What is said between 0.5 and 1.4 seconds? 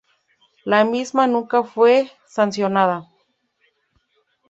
La misma